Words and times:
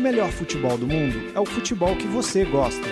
melhor 0.00 0.30
futebol 0.30 0.76
do 0.78 0.86
mundo 0.86 1.30
é 1.34 1.40
o 1.40 1.44
futebol 1.44 1.94
que 1.94 2.06
você 2.06 2.44
gosta. 2.44 2.88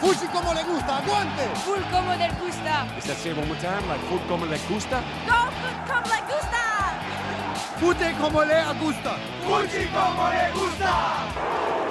Fuji 0.00 0.26
como 0.28 0.52
le 0.52 0.62
gusta, 0.64 0.92
aguante! 0.96 1.42
Full 1.64 1.82
como 1.90 2.10
le 2.16 2.28
gusta. 2.40 2.86
Is 2.98 3.04
that 3.04 3.16
say 3.16 3.32
one 3.32 3.46
more 3.46 3.58
time? 3.60 3.86
Like 3.88 4.04
food 4.08 4.20
como 4.28 4.46
le 4.46 4.58
gusta? 4.68 5.02
Go 5.26 5.50
food 5.60 5.78
como 5.86 6.08
le 6.08 6.20
gusta. 6.32 6.62
Fute 7.78 8.14
como 8.20 8.44
le 8.44 8.64
gusta! 8.80 9.16
Fuji 9.44 9.86
como 9.92 10.28
le 10.28 10.52
gusta. 10.52 11.83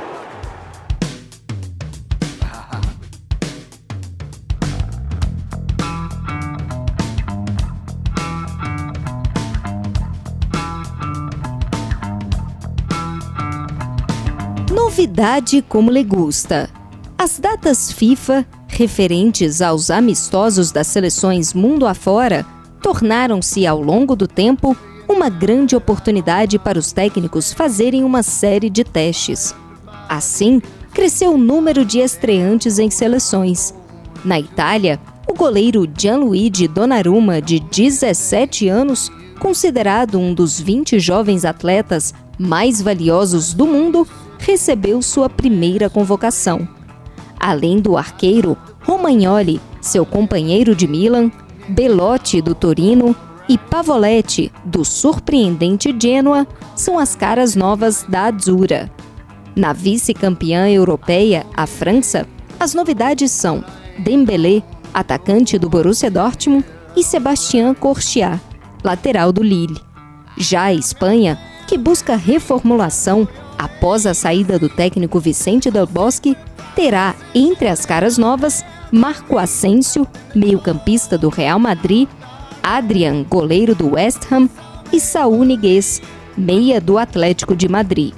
Novidade 14.93 15.63
como 15.67 15.89
le 15.89 16.03
gusta. 16.03 16.69
As 17.17 17.39
datas 17.39 17.91
FIFA, 17.91 18.45
referentes 18.67 19.59
aos 19.59 19.89
amistosos 19.89 20.71
das 20.71 20.85
seleções 20.85 21.51
mundo 21.51 21.87
afora, 21.87 22.45
tornaram-se 22.79 23.65
ao 23.65 23.81
longo 23.81 24.15
do 24.15 24.27
tempo 24.27 24.77
uma 25.09 25.29
grande 25.29 25.75
oportunidade 25.75 26.59
para 26.59 26.77
os 26.77 26.91
técnicos 26.91 27.51
fazerem 27.51 28.03
uma 28.03 28.21
série 28.21 28.69
de 28.69 28.83
testes. 28.83 29.55
Assim, 30.07 30.61
cresceu 30.93 31.33
o 31.33 31.39
número 31.39 31.83
de 31.83 31.97
estreantes 31.97 32.77
em 32.77 32.91
seleções. 32.91 33.73
Na 34.23 34.39
Itália, 34.39 34.99
o 35.27 35.33
goleiro 35.33 35.89
Gianluigi 35.97 36.67
Donnarumma, 36.67 37.41
de 37.41 37.59
17 37.59 38.67
anos, 38.67 39.11
considerado 39.39 40.19
um 40.19 40.35
dos 40.35 40.59
20 40.59 40.99
jovens 40.99 41.45
atletas 41.45 42.13
mais 42.37 42.79
valiosos 42.79 43.55
do 43.55 43.65
mundo, 43.65 44.07
recebeu 44.43 45.01
sua 45.01 45.29
primeira 45.29 45.89
convocação. 45.89 46.67
Além 47.39 47.79
do 47.79 47.97
arqueiro 47.97 48.57
Romagnoli, 48.81 49.59
seu 49.81 50.05
companheiro 50.05 50.75
de 50.75 50.87
Milan, 50.87 51.31
Belotti 51.69 52.41
do 52.41 52.53
Torino 52.53 53.15
e 53.47 53.57
Pavoletti 53.57 54.51
do 54.65 54.83
surpreendente 54.83 55.95
Genoa, 55.97 56.45
são 56.75 56.99
as 56.99 57.15
caras 57.15 57.55
novas 57.55 58.05
da 58.07 58.25
Azzurra. 58.25 58.91
Na 59.55 59.71
vice-campeã 59.71 60.69
europeia, 60.69 61.45
a 61.55 61.65
França, 61.65 62.27
as 62.59 62.73
novidades 62.73 63.31
são 63.31 63.63
Dembélé, 63.99 64.61
atacante 64.93 65.57
do 65.57 65.69
Borussia 65.69 66.11
Dortmund, 66.11 66.65
e 66.95 67.03
Sebastián 67.03 67.73
Corchia, 67.73 68.39
lateral 68.83 69.31
do 69.31 69.41
Lille. 69.41 69.79
Já 70.37 70.63
a 70.63 70.73
Espanha, 70.73 71.39
que 71.67 71.77
busca 71.77 72.15
reformulação 72.15 73.27
após 73.63 74.05
a 74.05 74.13
saída 74.13 74.59
do 74.59 74.67
técnico 74.67 75.21
Vicente 75.21 75.71
Del 75.71 75.87
Bosque, 75.87 76.35
terá 76.75 77.15
entre 77.33 77.69
as 77.69 77.85
caras 77.85 78.17
novas 78.17 78.61
Marco 78.91 79.37
Asensio, 79.37 80.05
meio-campista 80.35 81.17
do 81.17 81.29
Real 81.29 81.57
Madrid, 81.57 82.09
Adrian, 82.61 83.23
goleiro 83.23 83.73
do 83.73 83.93
West 83.93 84.29
Ham, 84.29 84.49
e 84.91 84.99
Saúl 84.99 85.45
Niguez, 85.45 86.01
meia 86.35 86.81
do 86.81 86.97
Atlético 86.97 87.55
de 87.55 87.69
Madrid. 87.69 88.13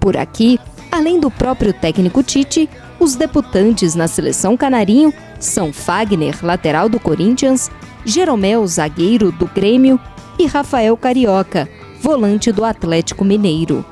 Por 0.00 0.16
aqui, 0.16 0.58
além 0.90 1.20
do 1.20 1.30
próprio 1.30 1.72
técnico 1.72 2.20
Tite, 2.20 2.68
os 2.98 3.14
debutantes 3.14 3.94
na 3.94 4.08
seleção 4.08 4.56
canarinho 4.56 5.14
são 5.38 5.72
Fagner, 5.72 6.36
lateral 6.42 6.88
do 6.88 6.98
Corinthians, 6.98 7.70
Jeromel, 8.04 8.66
zagueiro 8.66 9.30
do 9.30 9.46
Grêmio, 9.46 9.98
e 10.40 10.46
Rafael 10.46 10.96
Carioca, 10.96 11.68
volante 12.00 12.50
do 12.50 12.64
Atlético 12.64 13.24
Mineiro. 13.24 13.84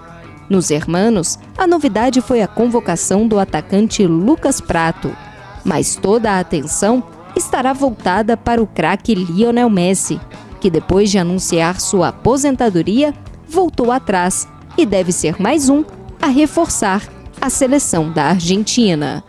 Nos 0.50 0.72
Hermanos, 0.72 1.38
a 1.56 1.64
novidade 1.64 2.20
foi 2.20 2.42
a 2.42 2.48
convocação 2.48 3.28
do 3.28 3.38
atacante 3.38 4.04
Lucas 4.04 4.60
Prato, 4.60 5.16
mas 5.64 5.94
toda 5.94 6.32
a 6.32 6.40
atenção 6.40 7.04
estará 7.36 7.72
voltada 7.72 8.36
para 8.36 8.60
o 8.60 8.66
craque 8.66 9.14
Lionel 9.14 9.70
Messi, 9.70 10.20
que 10.60 10.68
depois 10.68 11.08
de 11.08 11.18
anunciar 11.18 11.80
sua 11.80 12.08
aposentadoria, 12.08 13.14
voltou 13.48 13.92
atrás 13.92 14.48
e 14.76 14.84
deve 14.84 15.12
ser 15.12 15.40
mais 15.40 15.68
um 15.68 15.84
a 16.20 16.26
reforçar 16.26 17.08
a 17.40 17.48
seleção 17.48 18.10
da 18.10 18.24
Argentina. 18.24 19.22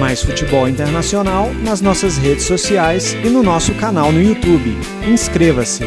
Mais 0.00 0.22
futebol 0.22 0.66
internacional 0.66 1.52
nas 1.62 1.82
nossas 1.82 2.16
redes 2.16 2.44
sociais 2.44 3.12
e 3.12 3.28
no 3.28 3.42
nosso 3.42 3.74
canal 3.74 4.10
no 4.10 4.22
YouTube. 4.22 4.74
Inscreva-se! 5.06 5.84